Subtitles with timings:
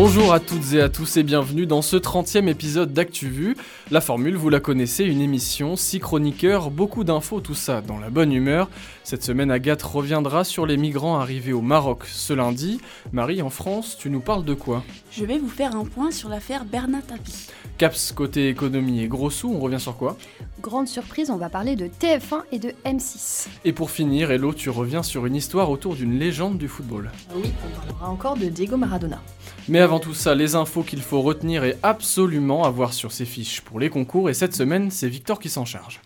[0.00, 3.56] Bonjour à toutes et à tous et bienvenue dans ce 30e épisode d'ActuVu.
[3.90, 8.08] La formule, vous la connaissez, une émission, six chroniqueurs, beaucoup d'infos, tout ça dans la
[8.08, 8.68] bonne humeur.
[9.02, 12.80] Cette semaine, Agathe reviendra sur les migrants arrivés au Maroc ce lundi.
[13.10, 14.84] Marie, en France, tu nous parles de quoi?
[15.10, 17.48] Je vais vous faire un point sur l'affaire Bernard Tapie.
[17.76, 20.16] Caps côté économie et gros sous, on revient sur quoi?
[20.60, 23.48] Grande surprise, on va parler de TF1 et de M6.
[23.64, 27.10] Et pour finir, Hello, tu reviens sur une histoire autour d'une légende du football.
[27.34, 29.20] Oui, on parlera encore de Diego Maradona.
[29.68, 33.62] Mais avant tout ça, les infos qu'il faut retenir et absolument avoir sur ses fiches
[33.62, 36.02] pour les concours, et cette semaine, c'est Victor qui s'en charge.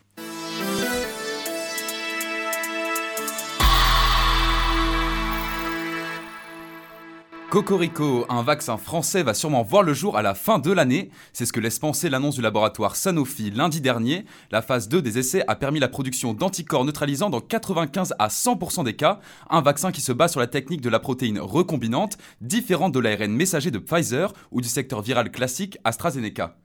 [7.52, 11.10] Cocorico, un vaccin français va sûrement voir le jour à la fin de l'année.
[11.34, 14.24] C'est ce que laisse penser l'annonce du laboratoire Sanofi lundi dernier.
[14.50, 18.84] La phase 2 des essais a permis la production d'anticorps neutralisants dans 95 à 100%
[18.84, 19.20] des cas.
[19.50, 23.30] Un vaccin qui se base sur la technique de la protéine recombinante, différente de l'ARN
[23.30, 26.56] messager de Pfizer ou du secteur viral classique AstraZeneca.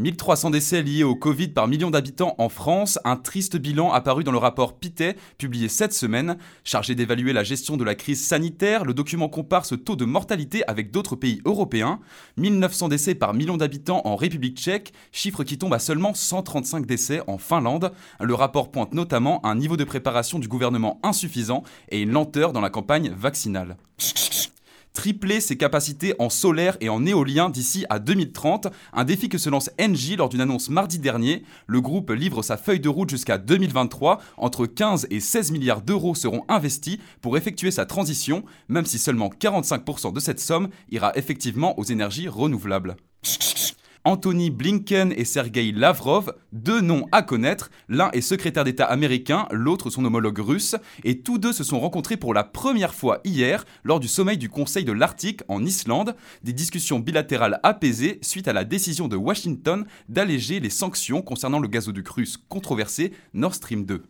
[0.00, 4.32] 1300 décès liés au Covid par million d'habitants en France, un triste bilan apparu dans
[4.32, 6.38] le rapport Pitet, publié cette semaine.
[6.64, 10.66] Chargé d'évaluer la gestion de la crise sanitaire, le document compare ce taux de mortalité
[10.66, 12.00] avec d'autres pays européens.
[12.38, 17.20] 1900 décès par million d'habitants en République tchèque, chiffre qui tombe à seulement 135 décès
[17.26, 17.92] en Finlande.
[18.20, 22.62] Le rapport pointe notamment un niveau de préparation du gouvernement insuffisant et une lenteur dans
[22.62, 23.76] la campagne vaccinale
[24.92, 29.50] tripler ses capacités en solaire et en éolien d'ici à 2030, un défi que se
[29.50, 31.44] lance Engie lors d'une annonce mardi dernier.
[31.66, 36.14] Le groupe livre sa feuille de route jusqu'à 2023, entre 15 et 16 milliards d'euros
[36.14, 41.78] seront investis pour effectuer sa transition, même si seulement 45% de cette somme ira effectivement
[41.78, 42.96] aux énergies renouvelables.
[44.04, 47.70] Anthony Blinken et Sergei Lavrov, deux noms à connaître.
[47.88, 52.16] L'un est secrétaire d'État américain, l'autre son homologue russe, et tous deux se sont rencontrés
[52.16, 56.16] pour la première fois hier lors du sommet du Conseil de l'Arctique en Islande.
[56.42, 61.68] Des discussions bilatérales apaisées suite à la décision de Washington d'alléger les sanctions concernant le
[61.68, 64.02] gazoduc russe controversé Nord Stream 2.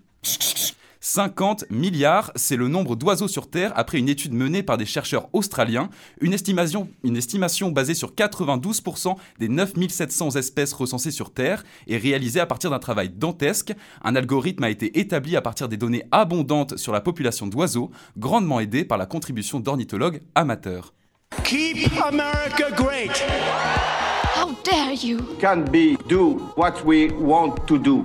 [1.01, 5.29] 50 milliards, c'est le nombre d'oiseaux sur Terre après une étude menée par des chercheurs
[5.33, 5.89] australiens,
[6.21, 12.41] une estimation, une estimation basée sur 92% des 9700 espèces recensées sur Terre et réalisée
[12.41, 13.73] à partir d'un travail dantesque.
[14.03, 18.61] Un algorithme a été établi à partir des données abondantes sur la population d'oiseaux, grandement
[18.61, 20.93] aidé par la contribution d'ornithologues amateurs.
[21.45, 23.25] Keep America great.
[24.37, 25.19] How dare you?
[25.41, 28.03] Can be do what we want to do.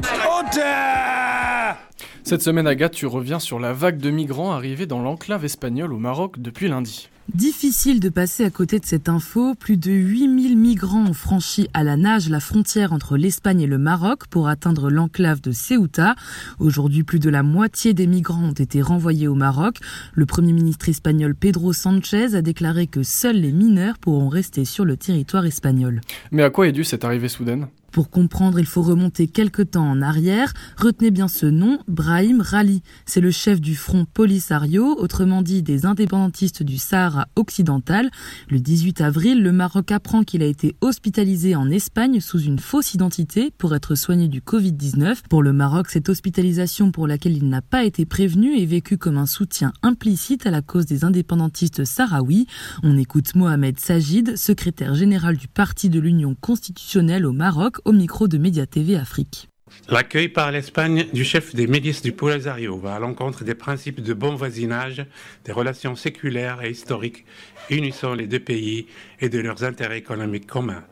[2.27, 5.99] Cette semaine, Agathe, tu reviens sur la vague de migrants arrivés dans l'enclave espagnole au
[5.99, 7.07] Maroc depuis lundi.
[7.31, 9.53] Difficile de passer à côté de cette info.
[9.53, 13.77] Plus de 8000 migrants ont franchi à la nage la frontière entre l'Espagne et le
[13.77, 16.15] Maroc pour atteindre l'enclave de Ceuta.
[16.57, 19.77] Aujourd'hui, plus de la moitié des migrants ont été renvoyés au Maroc.
[20.15, 24.83] Le premier ministre espagnol Pedro Sanchez a déclaré que seuls les mineurs pourront rester sur
[24.83, 26.01] le territoire espagnol.
[26.31, 27.67] Mais à quoi est due cette arrivée soudaine?
[27.95, 30.51] Pour comprendre, il faut remonter quelque temps en arrière.
[30.75, 32.81] Retenez bien ce nom, Brahim Rali.
[33.05, 38.11] C'est le chef du front Polisario, autrement dit des indépendantistes du Sahara occidental.
[38.49, 42.93] Le 18 avril, le Maroc apprend qu'il a été hospitalisé en Espagne sous une fausse
[42.93, 45.19] identité pour être soigné du Covid-19.
[45.29, 49.17] Pour le Maroc, cette hospitalisation pour laquelle il n'a pas été prévenu est vécue comme
[49.17, 52.45] un soutien implicite à la cause des indépendantistes sahraouis.
[52.83, 58.27] On écoute Mohamed Sajid, secrétaire général du Parti de l'Union constitutionnelle au Maroc, au micro
[58.27, 59.47] de Média TV Afrique.
[59.89, 64.13] L'accueil par l'Espagne du chef des milices du Polisario va à l'encontre des principes de
[64.13, 65.05] bon voisinage,
[65.43, 67.25] des relations séculaires et historiques
[67.69, 68.87] unissant les deux pays
[69.21, 70.83] et de leurs intérêts économiques communs.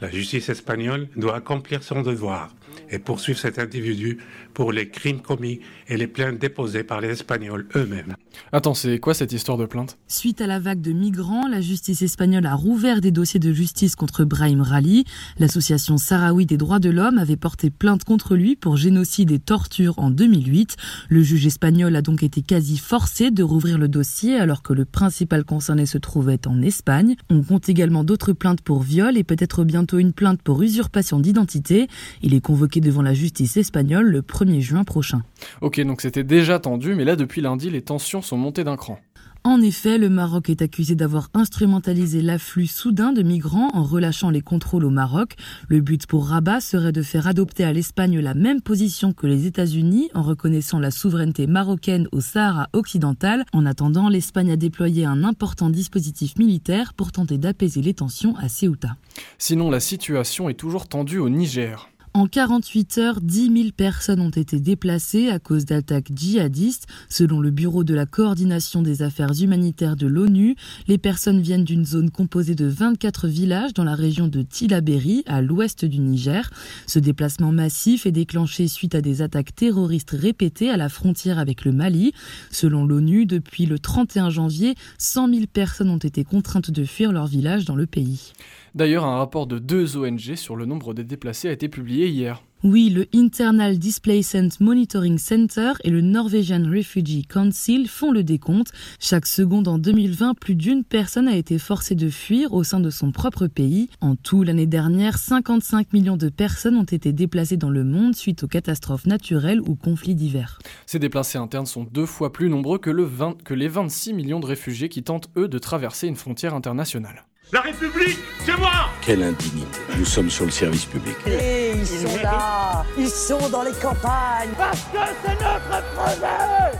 [0.00, 2.54] La justice espagnole doit accomplir son devoir
[2.90, 4.18] et poursuivre cet individu
[4.54, 8.14] pour les crimes commis et les plaintes déposées par les Espagnols eux-mêmes.
[8.52, 9.98] Attends, c'est quoi cette histoire de plainte?
[10.08, 13.96] Suite à la vague de migrants, la justice espagnole a rouvert des dossiers de justice
[13.96, 15.04] contre Brahim Rali.
[15.38, 19.98] L'association Sahraoui des droits de l'homme avait porté plainte contre lui pour génocide et torture
[19.98, 20.76] en 2008.
[21.08, 24.84] Le juge espagnol a donc été quasi forcé de rouvrir le dossier alors que le
[24.84, 27.16] principal concerné se trouvait en Espagne.
[27.30, 31.88] On compte également d'autres plaintes pour viol et peut-être bientôt une plainte pour usurpation d'identité.
[32.22, 35.22] Il est convoqué devant la justice espagnole le 1er juin prochain.
[35.60, 38.98] Ok, donc c'était déjà tendu, mais là depuis lundi, les tensions sont montées d'un cran.
[39.44, 44.40] En effet, le Maroc est accusé d'avoir instrumentalisé l'afflux soudain de migrants en relâchant les
[44.40, 45.34] contrôles au Maroc.
[45.66, 49.46] Le but pour Rabat serait de faire adopter à l'Espagne la même position que les
[49.46, 53.44] États-Unis en reconnaissant la souveraineté marocaine au Sahara occidental.
[53.52, 58.48] En attendant, l'Espagne a déployé un important dispositif militaire pour tenter d'apaiser les tensions à
[58.48, 58.96] Ceuta.
[59.38, 61.88] Sinon, la situation est toujours tendue au Niger.
[62.14, 66.86] En 48 heures, 10 000 personnes ont été déplacées à cause d'attaques djihadistes.
[67.08, 70.54] Selon le Bureau de la coordination des affaires humanitaires de l'ONU,
[70.88, 75.40] les personnes viennent d'une zone composée de 24 villages dans la région de Tilaberi, à
[75.40, 76.50] l'ouest du Niger.
[76.86, 81.64] Ce déplacement massif est déclenché suite à des attaques terroristes répétées à la frontière avec
[81.64, 82.12] le Mali.
[82.50, 87.26] Selon l'ONU, depuis le 31 janvier, 100 000 personnes ont été contraintes de fuir leur
[87.26, 88.32] village dans le pays.
[88.74, 92.42] D'ailleurs, un rapport de deux ONG sur le nombre des déplacés a été publié hier.
[92.64, 98.72] Oui, le Internal Displacement Monitoring Center et le Norwegian Refugee Council font le décompte.
[99.00, 102.88] Chaque seconde en 2020, plus d'une personne a été forcée de fuir au sein de
[102.88, 103.90] son propre pays.
[104.00, 108.44] En tout, l'année dernière, 55 millions de personnes ont été déplacées dans le monde suite
[108.44, 110.60] aux catastrophes naturelles ou conflits divers.
[110.86, 114.40] Ces déplacés internes sont deux fois plus nombreux que, le 20 que les 26 millions
[114.40, 117.24] de réfugiés qui tentent, eux, de traverser une frontière internationale.
[117.52, 119.78] La République, c'est moi Quelle indignité.
[119.98, 121.14] Nous sommes sur le service public.
[121.26, 126.78] Et ils sont là Ils sont dans les campagnes Parce que c'est notre projet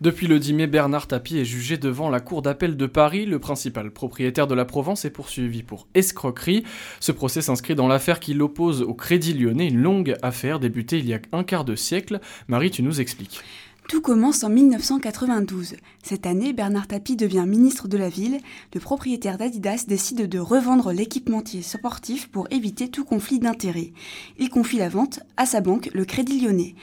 [0.00, 3.24] depuis le 10 mai, Bernard Tapie est jugé devant la Cour d'appel de Paris.
[3.24, 6.64] Le principal propriétaire de la Provence est poursuivi pour escroquerie.
[7.00, 11.06] Ce procès s'inscrit dans l'affaire qui l'oppose au Crédit Lyonnais, une longue affaire débutée il
[11.06, 12.20] y a un quart de siècle.
[12.48, 13.40] Marie, tu nous expliques.
[13.88, 15.76] Tout commence en 1992.
[16.02, 18.40] Cette année, Bernard Tapie devient ministre de la ville.
[18.72, 23.92] Le propriétaire d'Adidas décide de revendre l'équipementier sportif pour éviter tout conflit d'intérêts.
[24.38, 26.74] Il confie la vente à sa banque, le Crédit Lyonnais.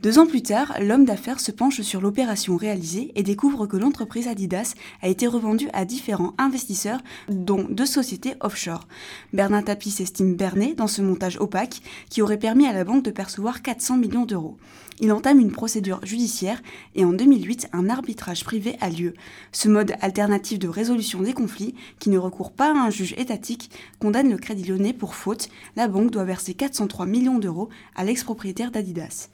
[0.00, 4.28] Deux ans plus tard, l'homme d'affaires se penche sur l'opération réalisée et découvre que l'entreprise
[4.28, 8.86] Adidas a été revendue à différents investisseurs, dont deux sociétés offshore.
[9.32, 11.80] Bernard Tapie s'estime berné dans ce montage opaque
[12.10, 14.56] qui aurait permis à la banque de percevoir 400 millions d'euros.
[15.00, 16.60] Il entame une procédure judiciaire
[16.96, 19.14] et en 2008, un arbitrage privé a lieu.
[19.52, 23.70] Ce mode alternatif de résolution des conflits, qui ne recourt pas à un juge étatique,
[24.00, 25.50] condamne le Crédit Lyonnais pour faute.
[25.76, 29.28] La banque doit verser 403 millions d'euros à l'ex-propriétaire d'Adidas.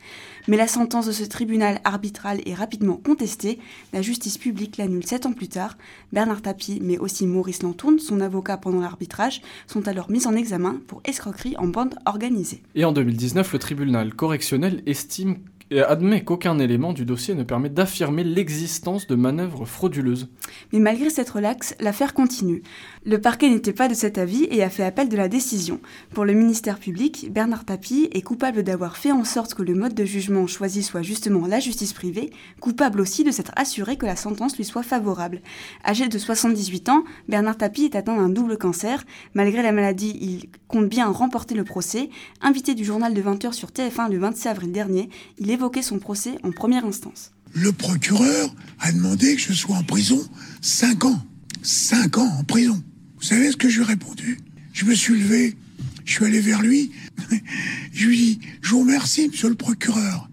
[0.57, 3.59] La sentence de ce tribunal arbitral est rapidement contestée.
[3.93, 5.77] La justice publique l'annule sept ans plus tard.
[6.13, 10.81] Bernard Tapie, mais aussi Maurice Lantourne, son avocat pendant l'arbitrage, sont alors mis en examen
[10.87, 12.63] pour escroquerie en bande organisée.
[12.75, 15.39] Et en 2019, le tribunal correctionnel estime
[15.75, 20.29] et admet qu'aucun élément du dossier ne permet d'affirmer l'existence de manœuvres frauduleuses.
[20.73, 22.63] Mais malgré cette relaxe, l'affaire continue.
[23.05, 25.81] Le parquet n'était pas de cet avis et a fait appel de la décision.
[26.13, 29.95] Pour le ministère public, Bernard Tapie est coupable d'avoir fait en sorte que le mode
[29.95, 32.31] de jugement choisi soit justement la justice privée,
[32.61, 35.41] coupable aussi de s'être assuré que la sentence lui soit favorable.
[35.85, 39.05] Âgé de 78 ans, Bernard Tapie est atteint d'un double cancer.
[39.35, 42.11] Malgré la maladie, il compte bien remporter le procès.
[42.43, 45.51] Invité du journal de 20h sur TF1 le 26 avril dernier, il
[45.83, 47.33] son procès en première instance.
[47.55, 50.21] Le procureur a demandé que je sois en prison
[50.61, 51.23] 5 ans.
[51.63, 52.83] 5 ans en prison.
[53.17, 54.39] Vous savez ce que je lui ai répondu?
[54.73, 55.57] Je me suis levé,
[56.05, 56.91] je suis allé vers lui,
[57.93, 60.29] je lui ai dit, je vous remercie, monsieur le procureur.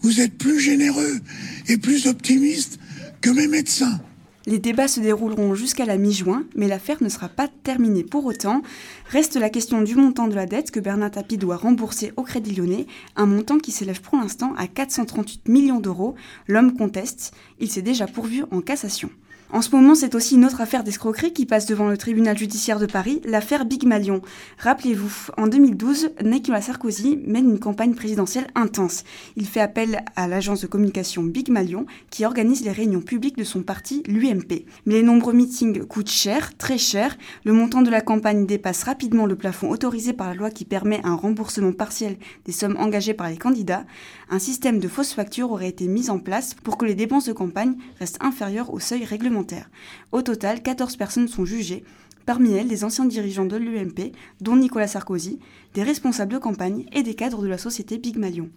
[0.00, 1.20] Vous êtes plus généreux
[1.66, 2.78] et plus optimiste
[3.20, 4.00] que mes médecins.
[4.48, 8.62] Les débats se dérouleront jusqu'à la mi-juin, mais l'affaire ne sera pas terminée pour autant.
[9.10, 12.54] Reste la question du montant de la dette que Bernard Tapie doit rembourser au Crédit
[12.54, 16.14] Lyonnais, un montant qui s'élève pour l'instant à 438 millions d'euros.
[16.46, 19.10] L'homme conteste, il s'est déjà pourvu en cassation.
[19.50, 22.78] En ce moment, c'est aussi une autre affaire d'escroquerie qui passe devant le tribunal judiciaire
[22.78, 24.20] de Paris, l'affaire Big Malion.
[24.58, 29.04] Rappelez-vous, en 2012, Nicolas Sarkozy mène une campagne présidentielle intense.
[29.36, 33.44] Il fait appel à l'agence de communication Big Malion qui organise les réunions publiques de
[33.44, 34.66] son parti, l'UMP.
[34.84, 37.16] Mais les nombreux meetings coûtent cher, très cher.
[37.44, 41.00] Le montant de la campagne dépasse rapidement le plafond autorisé par la loi qui permet
[41.04, 43.86] un remboursement partiel des sommes engagées par les candidats.
[44.28, 47.32] Un système de fausses factures aurait été mis en place pour que les dépenses de
[47.32, 49.37] campagne restent inférieures au seuil réglementaire.
[50.12, 51.84] Au total, 14 personnes sont jugées,
[52.26, 55.38] parmi elles des anciens dirigeants de l'UMP, dont Nicolas Sarkozy,
[55.74, 58.48] des responsables de campagne et des cadres de la société Big Malion.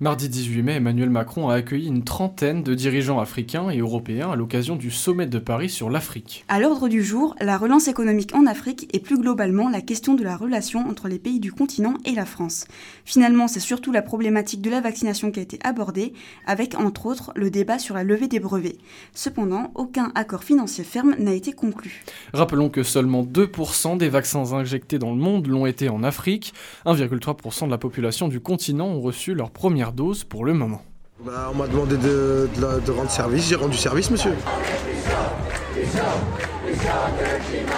[0.00, 4.36] Mardi 18 mai, Emmanuel Macron a accueilli une trentaine de dirigeants africains et européens à
[4.36, 6.44] l'occasion du sommet de Paris sur l'Afrique.
[6.48, 10.22] À l'ordre du jour, la relance économique en Afrique et plus globalement la question de
[10.22, 12.66] la relation entre les pays du continent et la France.
[13.04, 16.12] Finalement, c'est surtout la problématique de la vaccination qui a été abordée,
[16.46, 18.78] avec entre autres le débat sur la levée des brevets.
[19.14, 22.04] Cependant, aucun accord financier ferme n'a été conclu.
[22.32, 26.54] Rappelons que seulement 2% des vaccins injectés dans le monde l'ont été en Afrique.
[26.86, 30.82] 1,3% de la population du continent ont reçu leur première dose pour le moment.
[31.24, 34.34] Bah, on m'a demandé de, de, de, rendre service, j'ai rendu service, monsieur.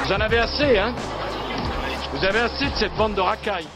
[0.05, 0.95] Vous en avez assez, hein?
[2.13, 3.67] Vous avez assez de cette bande de racailles.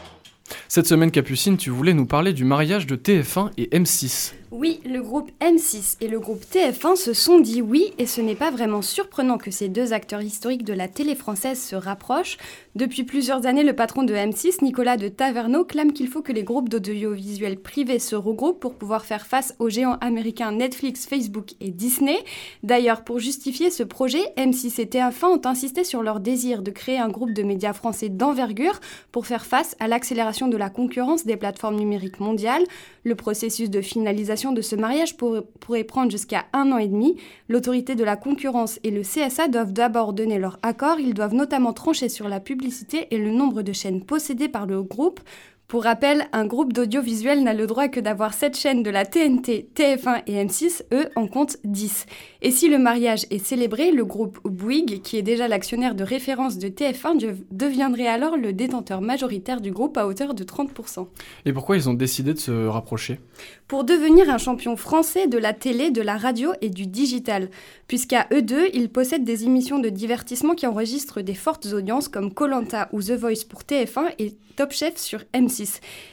[0.67, 4.33] Cette semaine, Capucine, tu voulais nous parler du mariage de TF1 et M6.
[4.57, 8.35] Oui, le groupe M6 et le groupe TF1 se sont dit oui, et ce n'est
[8.35, 12.37] pas vraiment surprenant que ces deux acteurs historiques de la télé française se rapprochent.
[12.73, 16.43] Depuis plusieurs années, le patron de M6, Nicolas de Taverneau, clame qu'il faut que les
[16.43, 21.71] groupes d'audiovisuels privés se regroupent pour pouvoir faire face aux géants américains Netflix, Facebook et
[21.71, 22.17] Disney.
[22.63, 26.97] D'ailleurs, pour justifier ce projet, M6 et TF1 ont insisté sur leur désir de créer
[26.97, 28.79] un groupe de médias français d'envergure
[29.11, 32.63] pour faire face à l'accélération de la concurrence des plateformes numériques mondiales.
[33.03, 37.17] Le processus de finalisation de ce mariage pourrait prendre jusqu'à un an et demi.
[37.49, 40.99] L'autorité de la concurrence et le CSA doivent d'abord donner leur accord.
[40.99, 44.81] Ils doivent notamment trancher sur la publicité et le nombre de chaînes possédées par le
[44.81, 45.19] groupe.
[45.67, 49.67] Pour rappel, un groupe d'audiovisuel n'a le droit que d'avoir 7 chaînes de la TNT,
[49.75, 52.05] TF1 et M6, eux en comptent 10.
[52.43, 56.59] Et si le mariage est célébré, le groupe Bouygues, qui est déjà l'actionnaire de référence
[56.59, 61.07] de TF1, deviendrait alors le détenteur majoritaire du groupe à hauteur de 30%.
[61.45, 63.19] Et pourquoi ils ont décidé de se rapprocher?
[63.67, 67.49] Pour devenir un champion français de la télé, de la radio et du digital.
[67.87, 72.31] Puisqu'à eux deux, ils possèdent des émissions de divertissement qui enregistrent des fortes audiences comme
[72.31, 75.54] Colanta ou The Voice pour TF1 et Top Chef sur M6.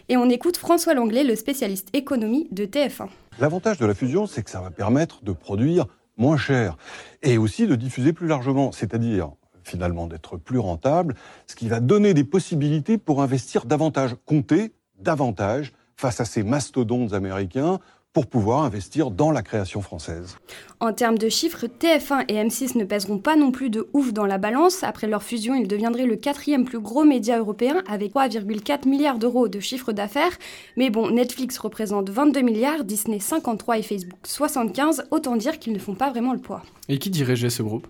[0.09, 3.09] Et on écoute François Langlais, le spécialiste économie de TF1.
[3.41, 6.77] L'avantage de la fusion, c'est que ça va permettre de produire moins cher
[7.23, 9.31] et aussi de diffuser plus largement, c'est-à-dire
[9.65, 11.15] finalement d'être plus rentable,
[11.47, 17.13] ce qui va donner des possibilités pour investir davantage, compter davantage face à ces mastodontes
[17.13, 17.79] américains
[18.13, 20.37] pour pouvoir investir dans la création française.
[20.81, 24.27] En termes de chiffres, TF1 et M6 ne pèseront pas non plus de ouf dans
[24.27, 24.83] la balance.
[24.83, 29.49] Après leur fusion, ils deviendraient le quatrième plus gros média européen avec 3,4 milliards d'euros
[29.49, 30.33] de chiffre d'affaires.
[30.77, 35.79] Mais bon, Netflix représente 22 milliards, Disney 53 et Facebook 75, autant dire qu'ils ne
[35.79, 36.63] font pas vraiment le poids.
[36.89, 37.87] Et qui dirigeait ce groupe?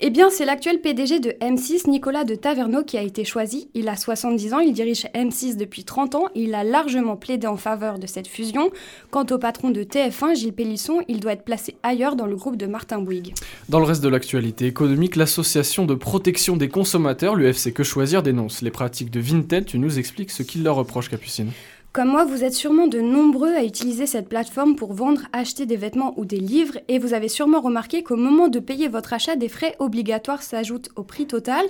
[0.00, 3.68] Eh bien, c'est l'actuel PDG de M6, Nicolas de Taverneau, qui a été choisi.
[3.74, 7.56] Il a 70 ans, il dirige M6 depuis 30 ans, il a largement plaidé en
[7.56, 8.70] faveur de cette fusion.
[9.10, 12.56] Quant au patron de TF1, Gilles Pélisson, il doit être placé ailleurs dans le groupe
[12.56, 13.34] de Martin Bouygues.
[13.68, 18.62] Dans le reste de l'actualité économique, l'association de protection des consommateurs, l'UFC Que Choisir, dénonce
[18.62, 19.66] les pratiques de Vinted.
[19.66, 21.50] Tu nous expliques ce qu'il leur reproche, Capucine
[21.94, 25.76] comme moi, vous êtes sûrement de nombreux à utiliser cette plateforme pour vendre, acheter des
[25.76, 29.36] vêtements ou des livres et vous avez sûrement remarqué qu'au moment de payer votre achat,
[29.36, 31.64] des frais obligatoires s'ajoutent au prix total.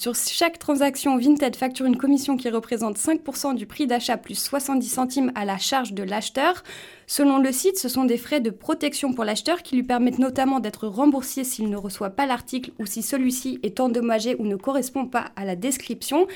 [0.00, 4.88] Sur chaque transaction, Vinted facture une commission qui représente 5% du prix d'achat plus 70
[4.88, 6.64] centimes à la charge de l'acheteur.
[7.06, 10.60] Selon le site, ce sont des frais de protection pour l'acheteur qui lui permettent notamment
[10.60, 15.06] d'être remboursé s'il ne reçoit pas l'article ou si celui-ci est endommagé ou ne correspond
[15.06, 16.28] pas à la description.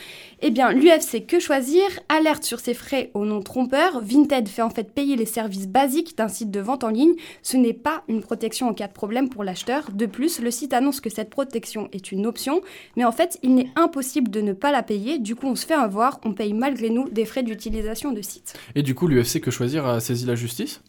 [0.43, 4.03] Eh bien, l'UFC Que Choisir alerte sur ces frais au nom trompeur.
[4.03, 7.15] Vinted fait en fait payer les services basiques d'un site de vente en ligne.
[7.43, 9.91] Ce n'est pas une protection en cas de problème pour l'acheteur.
[9.93, 12.63] De plus, le site annonce que cette protection est une option,
[12.97, 15.19] mais en fait, il est impossible de ne pas la payer.
[15.19, 18.55] Du coup, on se fait avoir, on paye malgré nous des frais d'utilisation de site.
[18.75, 20.83] Et du coup, l'UFC Que Choisir a saisi la justice?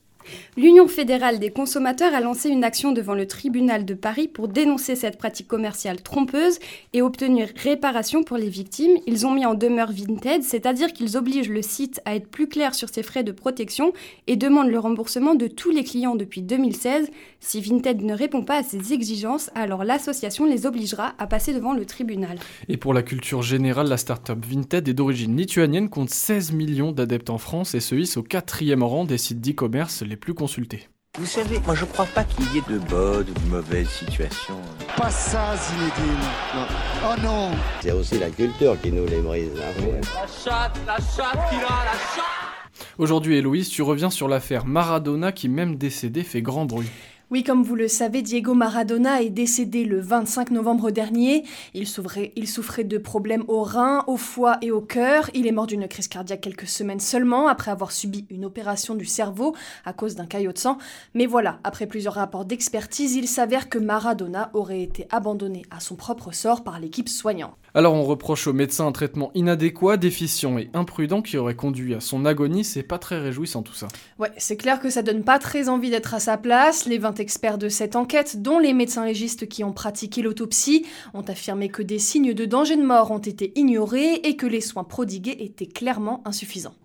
[0.58, 4.96] L'Union fédérale des consommateurs a lancé une action devant le tribunal de Paris pour dénoncer
[4.96, 6.60] cette pratique commerciale trompeuse
[6.94, 8.98] et obtenir réparation pour les victimes.
[9.08, 12.74] Ils ont mis en demeure Vinted, c'est-à-dire qu'ils obligent le site à être plus clair
[12.76, 13.94] sur ses frais de protection
[14.28, 17.10] et demandent le remboursement de tous les clients depuis 2016.
[17.40, 21.74] Si Vinted ne répond pas à ces exigences, alors l'association les obligera à passer devant
[21.74, 22.40] le tribunal.
[22.70, 27.30] Et pour la culture générale, la start-up Vinted est d'origine lituanienne, compte 16 millions d'adeptes
[27.30, 30.88] en France et se hisse au quatrième rang des sites d'e-commerce plus consultés.
[31.18, 34.60] Vous savez, moi je crois pas qu'il y ait de bonnes ou de mauvaises situations.
[34.98, 36.20] Pas ça, Zinedine.
[36.54, 36.68] Non.
[37.06, 39.52] Oh non C'est aussi la culture qui nous les brise.
[39.58, 40.00] Hein.
[40.14, 42.46] La chatte, la chatte qui a, la chatte
[42.98, 46.90] Aujourd'hui, Héloïse, tu reviens sur l'affaire Maradona qui, même décédé, fait grand bruit.
[47.32, 51.44] Oui, comme vous le savez, Diego Maradona est décédé le 25 novembre dernier.
[51.74, 52.32] Il souffrait,
[52.84, 55.32] de problèmes au rein, au foie et au cœur.
[55.34, 59.06] Il est mort d'une crise cardiaque quelques semaines seulement après avoir subi une opération du
[59.06, 59.56] cerveau
[59.86, 60.78] à cause d'un caillot de sang.
[61.16, 65.96] Mais voilà, après plusieurs rapports d'expertise, il s'avère que Maradona aurait été abandonné à son
[65.96, 67.58] propre sort par l'équipe soignante.
[67.78, 72.00] Alors on reproche au médecin un traitement inadéquat, déficient et imprudent qui aurait conduit à
[72.00, 73.90] son agonie, c'est pas très réjouissant tout ça.
[74.18, 76.86] Ouais, c'est clair que ça donne pas très envie d'être à sa place.
[76.86, 81.24] Les 20 experts de cette enquête, dont les médecins légistes qui ont pratiqué l'autopsie, ont
[81.24, 84.86] affirmé que des signes de danger de mort ont été ignorés et que les soins
[84.86, 86.76] prodigués étaient clairement insuffisants.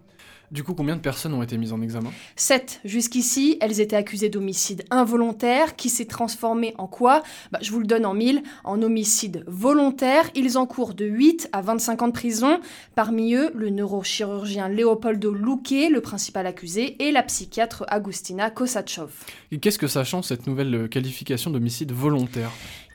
[0.51, 2.11] Du coup, combien de personnes ont été mises en examen?
[2.35, 2.81] Sept.
[2.85, 7.23] Jusqu'ici, elles étaient accusées d'homicide involontaire, qui s'est transformé en quoi?
[7.53, 8.43] Bah, Je vous le donne en mille.
[8.65, 12.61] En homicide volontaire, ils encourent de 8 à 25 ans de prison.
[12.97, 19.13] Parmi eux, le neurochirurgien Leopoldo Luque, le principal accusé, et la psychiatre Agustina Kosachov.
[19.53, 22.51] Et qu'est-ce que ça change, cette nouvelle qualification d'homicide volontaire?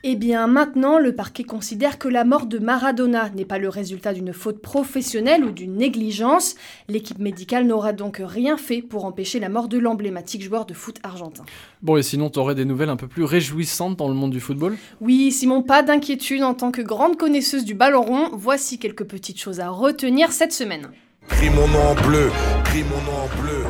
[0.08, 4.12] Eh bien maintenant, le parquet considère que la mort de Maradona n'est pas le résultat
[4.12, 6.54] d'une faute professionnelle ou d'une négligence.
[6.86, 11.00] L'équipe médicale n'aura donc rien fait pour empêcher la mort de l'emblématique joueur de foot
[11.02, 11.42] argentin.
[11.82, 14.76] Bon, et sinon, t'aurais des nouvelles un peu plus réjouissantes dans le monde du football?
[15.00, 19.40] Oui, Simon, pas d'inquiétude en tant que grande connaisseuse du ballon rond, voici quelques petites
[19.40, 20.88] choses à retenir cette semaine.
[21.32, 23.64] Écris mon nom en bleu, écris mon nom en bleu.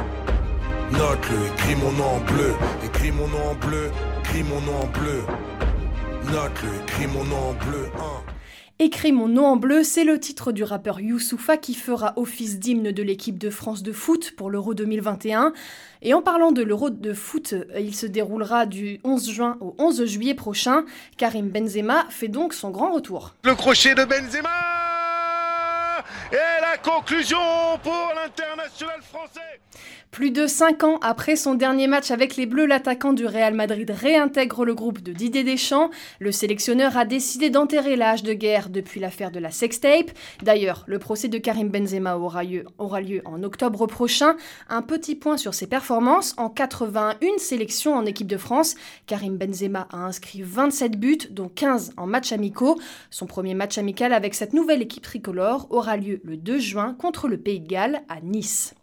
[0.92, 2.52] Note-le, écris mon nom en bleu,
[2.84, 3.90] écris mon nom en bleu,
[4.20, 5.22] écris mon nom en bleu.
[6.32, 7.88] Note-le, écris mon nom en bleu.
[7.98, 8.22] Hein.
[8.80, 12.90] Écris mon nom en bleu, c'est le titre du rappeur Youssoufa qui fera office d'hymne
[12.90, 15.52] de l'équipe de France de foot pour l'Euro 2021.
[16.02, 20.04] Et en parlant de l'Euro de foot, il se déroulera du 11 juin au 11
[20.06, 20.84] juillet prochain.
[21.16, 23.34] Karim Benzema fait donc son grand retour.
[23.44, 24.50] Le crochet de Benzema
[26.32, 27.38] et la conclusion
[27.82, 29.60] pour l'international français.
[30.10, 33.90] Plus de 5 ans après son dernier match avec les Bleus, l'attaquant du Real Madrid
[33.90, 35.90] réintègre le groupe de Didier Deschamps.
[36.20, 40.10] Le sélectionneur a décidé d'enterrer l'âge de guerre depuis l'affaire de la sextape.
[40.42, 44.36] D'ailleurs, le procès de Karim Benzema aura lieu, aura lieu en octobre prochain.
[44.70, 46.34] Un petit point sur ses performances.
[46.38, 48.74] En 81 sélections en équipe de France,
[49.06, 52.80] Karim Benzema a inscrit 27 buts, dont 15 en matchs amicaux.
[53.10, 57.28] Son premier match amical avec cette nouvelle équipe tricolore aura lieu le 2 juin contre
[57.28, 58.74] le Pays de Galles à Nice.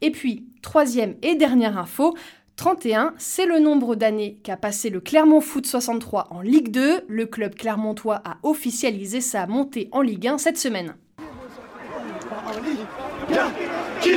[0.00, 2.14] Et puis, troisième et dernière info,
[2.56, 7.04] 31, c'est le nombre d'années qu'a passé le Clermont Foot 63 en Ligue 2.
[7.08, 10.94] Le club clermontois a officialisé sa montée en Ligue 1 cette semaine.
[14.00, 14.10] Qui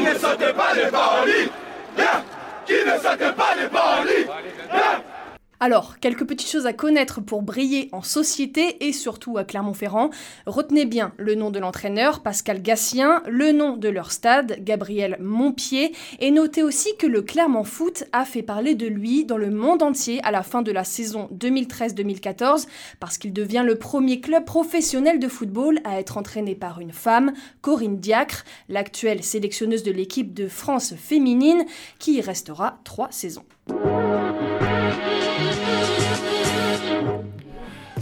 [5.61, 10.09] Alors, quelques petites choses à connaître pour briller en société et surtout à Clermont-Ferrand.
[10.45, 15.93] Retenez bien le nom de l'entraîneur, Pascal Gassien, le nom de leur stade, Gabriel Montpied,
[16.19, 19.81] et notez aussi que le Clermont Foot a fait parler de lui dans le monde
[19.81, 22.67] entier à la fin de la saison 2013-2014,
[22.99, 27.31] parce qu'il devient le premier club professionnel de football à être entraîné par une femme,
[27.61, 31.65] Corinne Diacre, l'actuelle sélectionneuse de l'équipe de France féminine,
[31.97, 33.45] qui y restera trois saisons.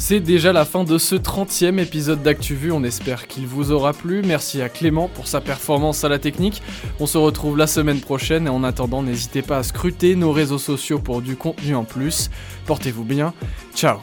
[0.06, 4.22] C'est déjà la fin de ce 30e épisode d'ActuVu, on espère qu'il vous aura plu.
[4.22, 6.62] Merci à Clément pour sa performance à la technique.
[7.00, 10.58] On se retrouve la semaine prochaine et en attendant, n'hésitez pas à scruter nos réseaux
[10.58, 12.30] sociaux pour du contenu en plus.
[12.66, 13.34] Portez-vous bien,
[13.76, 14.00] ciao